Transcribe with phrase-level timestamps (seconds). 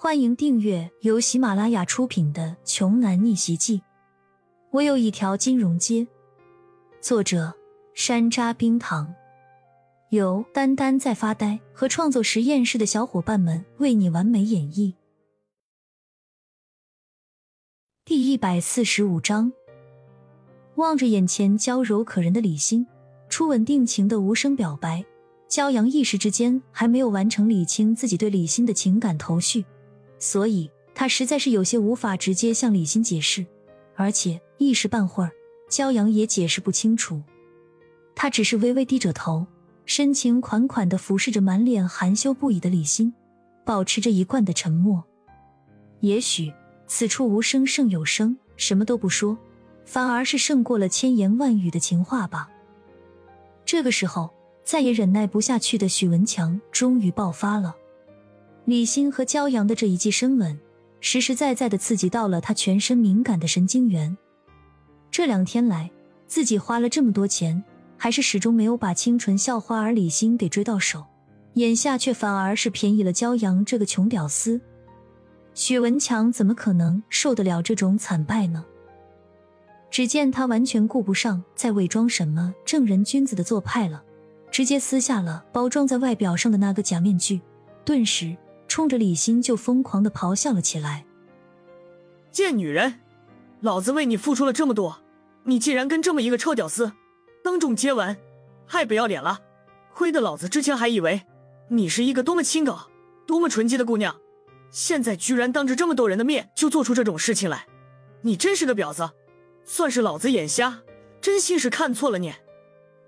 [0.00, 3.78] 欢迎订阅由喜马拉雅出品的《穷男逆袭记》。
[4.70, 6.06] 我有一条金融街。
[7.00, 7.52] 作者：
[7.94, 9.12] 山楂冰糖，
[10.10, 14.94] 由丹丹在发呆和创作实验室的小伙伴们为你完美演绎。
[18.04, 19.52] 第一百四十五章，
[20.76, 22.86] 望着眼前娇柔可人的李欣，
[23.28, 25.04] 初吻定情的无声表白，
[25.50, 29.64] 骄阳一时之间还没有完成理清自己对李欣的情感头绪。
[30.18, 33.46] 所以他实在是有些无法直接向李欣解释，
[33.94, 35.30] 而且一时半会儿，
[35.70, 37.22] 骄阳也解释不清楚。
[38.14, 39.46] 他只是微微低着头，
[39.86, 43.14] 深情款款的俯视着满脸含羞不已的李欣，
[43.64, 45.04] 保持着一贯的沉默。
[46.00, 46.52] 也许
[46.86, 49.38] 此处无声胜有声，什么都不说，
[49.84, 52.50] 反而是胜过了千言万语的情话吧。
[53.64, 54.30] 这个时候，
[54.64, 57.76] 再也忍耐不下去的许文强终于爆发了。
[58.68, 60.60] 李欣和骄阳的这一记深吻，
[61.00, 64.14] 实实在在的刺激到了他全身敏感的神经元。
[65.10, 65.90] 这两天来，
[66.26, 67.64] 自己花了这么多钱，
[67.96, 71.02] 还是始终没有把清纯校花儿李欣给追到手，
[71.54, 74.60] 眼下却反而是便宜了骄阳这个穷屌丝。
[75.54, 78.62] 许文强怎么可能受得了这种惨败呢？
[79.90, 84.04] 只见他完全顾不上再伪装什么正人君子的做派了，
[84.50, 87.40] 直接撕下了包装在外表上的那个假面具，
[87.82, 88.36] 顿时。
[88.68, 91.04] 冲着李欣就疯狂的咆哮了起来！
[92.30, 93.00] 贱女人，
[93.60, 94.98] 老子为你付出了这么多，
[95.44, 96.92] 你竟然跟这么一个臭屌丝
[97.42, 98.16] 当众接吻，
[98.68, 99.40] 太不要脸了！
[99.94, 101.22] 亏得老子之前还以为
[101.70, 102.88] 你是一个多么清高、
[103.26, 104.14] 多么纯洁的姑娘，
[104.70, 107.66] 现在居然当着这么多人的面就做出这种事情来，
[108.20, 109.10] 你真是个婊子！
[109.64, 110.82] 算是老子眼瞎，
[111.20, 112.32] 真心是看错了你。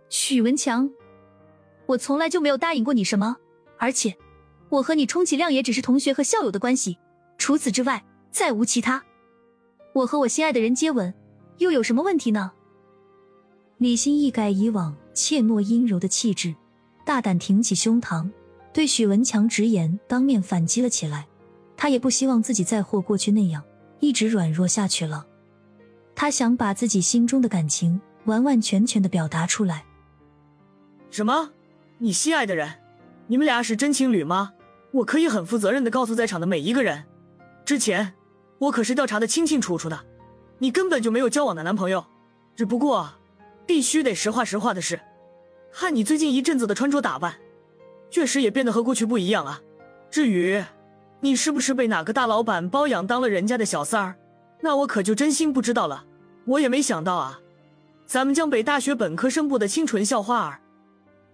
[0.08, 0.90] 许文强，
[1.86, 3.36] 我从来就没有答应过你什么，
[3.78, 4.16] 而且。
[4.70, 6.98] 我和你充其量也只是同学和校友的关系，
[7.36, 9.04] 除此之外再无其他。
[9.92, 11.12] 我和我心爱的人接吻，
[11.58, 12.52] 又有什么问题呢？
[13.78, 16.54] 李欣一改以往怯懦阴柔的气质，
[17.04, 18.30] 大胆挺起胸膛，
[18.72, 21.26] 对许文强直言，当面反击了起来。
[21.76, 23.64] 他也不希望自己再或过去那样
[24.00, 25.26] 一直软弱下去了。
[26.14, 29.84] 他想把自己心中的感情完完全全的表达出来。
[31.10, 31.50] 什么？
[31.98, 32.70] 你心爱的人？
[33.26, 34.52] 你们俩是真情侣吗？
[34.92, 37.04] 我可以很负责任的告诉在场的每一个人，
[37.64, 38.12] 之前
[38.58, 40.00] 我可是调查的清清楚楚的，
[40.58, 42.04] 你根本就没有交往的男朋友。
[42.56, 43.08] 只不过，
[43.66, 45.00] 必须得实话实话的是，
[45.72, 47.36] 看你最近一阵子的穿着打扮，
[48.10, 49.60] 确实也变得和过去不一样了。
[50.10, 50.62] 至于
[51.20, 54.16] 你是不是被哪个大老板包养当了人家的小三儿，
[54.60, 56.04] 那我可就真心不知道了。
[56.46, 57.40] 我也没想到啊，
[58.04, 60.60] 咱们江北大学本科生部的清纯校花儿，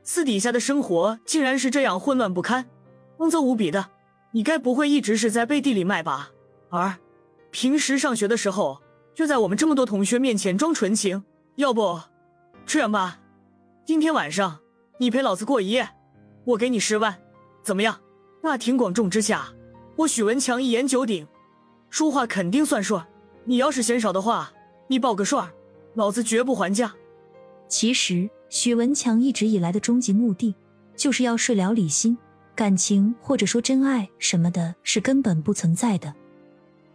[0.02, 2.66] 私底下的生活竟然是这样混乱不堪。
[3.18, 3.86] 肮脏无比的，
[4.32, 6.30] 你该不会一直是在背地里卖吧？
[6.68, 6.96] 而
[7.50, 8.82] 平时上学的时候，
[9.14, 11.24] 就在我们这么多同学面前装纯情。
[11.54, 12.00] 要不
[12.66, 13.20] 这样吧，
[13.86, 14.60] 今天晚上
[14.98, 15.88] 你陪老子过一夜，
[16.44, 17.16] 我给你十万，
[17.62, 17.98] 怎么样？
[18.42, 19.54] 大庭广众之下，
[19.96, 21.26] 我许文强一言九鼎，
[21.88, 23.00] 说话肯定算数。
[23.44, 24.52] 你要是嫌少的话，
[24.88, 25.42] 你报个数，
[25.94, 26.94] 老子绝不还价。
[27.68, 30.54] 其实许文强一直以来的终极目的，
[30.94, 32.18] 就是要睡了李欣。
[32.56, 36.12] 感情或者说真爱什么的，是根本不存在的。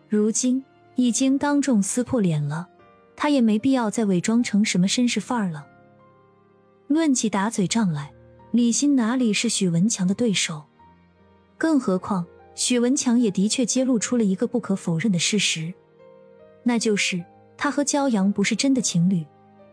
[0.10, 0.62] 如今
[0.96, 2.68] 已经当众撕破脸了，
[3.16, 5.68] 他也没必要再伪装成什么绅士范儿了。
[6.88, 8.12] 论起打嘴仗来，
[8.52, 10.64] 李欣哪里是许文强的对手？
[11.58, 15.72] 更何况许文强也的确揭露出了一个不可否认的事实，
[16.64, 17.24] 那就是
[17.56, 19.24] 他和骄阳不是真的情侣，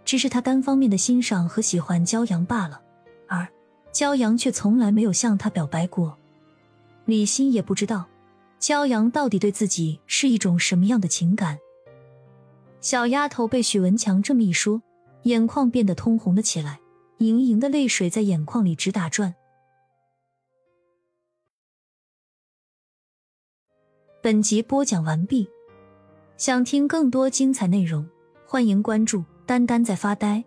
[0.05, 2.81] 只是他单方面的欣赏和喜欢骄阳罢了。
[3.27, 3.49] 而
[3.99, 6.17] 骄阳却从来没有向他表白过，
[7.05, 8.07] 李欣也不知道
[8.61, 11.59] 骄阳到底对自己是一种什么样的情感。
[12.81, 14.81] 小丫头被许文强这么一说，
[15.25, 16.79] 眼眶变得通红了起来，
[17.17, 19.35] 盈盈的泪水在眼眶里直打转。
[24.23, 25.49] 本集播讲完毕，
[26.37, 28.09] 想听更多精彩内容，
[28.47, 30.45] 欢迎关注“丹丹在发呆”。